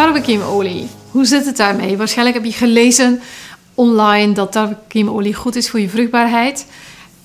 [0.00, 0.88] tarwekiemolie.
[1.10, 1.96] Hoe zit het daarmee?
[1.96, 3.20] Waarschijnlijk heb je gelezen
[3.74, 6.66] online dat tarwekiemolie goed is voor je vruchtbaarheid.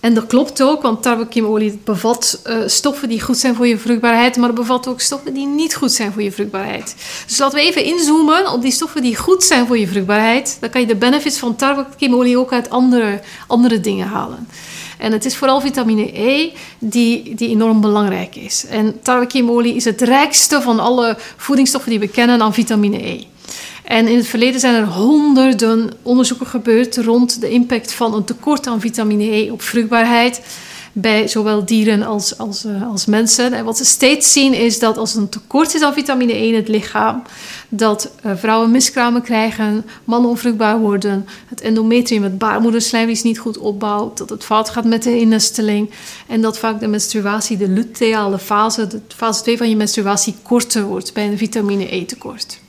[0.00, 4.36] En dat klopt ook, want tarwekiemolie bevat uh, stoffen die goed zijn voor je vruchtbaarheid,
[4.36, 6.94] maar het bevat ook stoffen die niet goed zijn voor je vruchtbaarheid.
[7.26, 10.56] Dus laten we even inzoomen op die stoffen die goed zijn voor je vruchtbaarheid.
[10.60, 14.48] Dan kan je de benefits van tarwekiemolie ook uit andere, andere dingen halen.
[15.00, 18.66] En het is vooral vitamine E die, die enorm belangrijk is.
[18.66, 23.24] En tarwekiemolie is het rijkste van alle voedingsstoffen die we kennen aan vitamine E.
[23.84, 28.66] En in het verleden zijn er honderden onderzoeken gebeurd rond de impact van een tekort
[28.66, 30.40] aan vitamine E op vruchtbaarheid
[31.00, 33.52] bij zowel dieren als, als, uh, als mensen.
[33.52, 36.48] En wat ze steeds zien is dat als er een tekort is aan vitamine E
[36.48, 37.22] in het lichaam,
[37.68, 43.58] dat uh, vrouwen miskramen krijgen, mannen onvruchtbaar worden, het endometrium, het baarmoederslijm is niet goed
[43.58, 45.90] opbouwt, dat het fout gaat met de innesteling
[46.26, 50.84] en dat vaak de menstruatie, de luteale fase, de fase 2 van je menstruatie, korter
[50.84, 52.60] wordt bij een vitamine E tekort.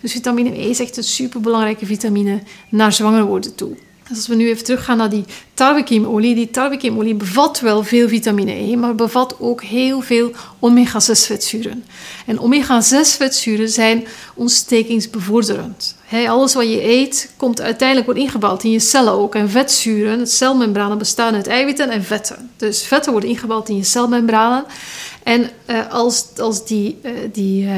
[0.00, 3.76] Dus vitamine E is echt een superbelangrijke vitamine naar zwanger worden toe.
[4.08, 6.34] Dus als we nu even teruggaan naar die tarwekiemolie.
[6.34, 11.84] Die tarwekiemolie bevat wel veel vitamine E, maar bevat ook heel veel omega-6 vetzuren.
[12.26, 15.96] En omega-6 vetzuren zijn ontstekingsbevorderend.
[16.28, 19.34] alles wat je eet komt uiteindelijk wordt ingebouwd in je cellen ook.
[19.34, 22.50] En vetzuren, celmembranen bestaan uit eiwitten en vetten.
[22.56, 24.64] Dus vetten worden ingebouwd in je celmembranen.
[25.22, 27.72] En uh, als, als die, uh, die uh,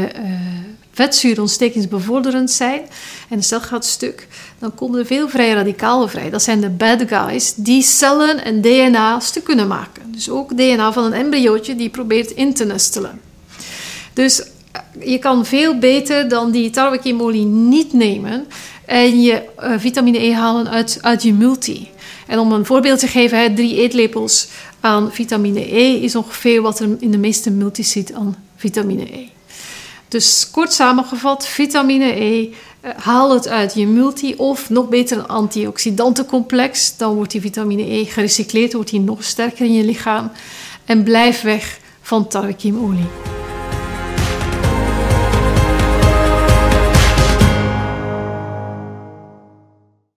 [0.99, 2.81] vetzuren ontstekingsbevorderend zijn
[3.29, 6.31] en de cel gaat stuk, dan komen er veel vrije radicalen vrij.
[6.31, 10.03] Dat zijn de bad guys die cellen en DNA stuk kunnen maken.
[10.13, 13.21] Dus ook DNA van een embryootje die probeert in te nestelen.
[14.13, 14.51] Dus eh,
[15.05, 18.47] je kan veel beter dan die tarwekiemolie niet nemen
[18.87, 21.89] en je uh, vitamine E halen uit, uit je multi.
[22.27, 24.49] En om een voorbeeld te geven, hè, drie eetlepels
[24.81, 29.38] aan vitamine E is ongeveer wat er in de meeste multis zit aan vitamine E.
[30.09, 32.49] Dus kort samengevat, vitamine E,
[32.81, 36.97] eh, haal het uit je multi of nog beter een antioxidantencomplex.
[36.97, 40.31] Dan wordt die vitamine E gerecycleerd, wordt die nog sterker in je lichaam.
[40.85, 43.28] En blijf weg van tarwekiemolie.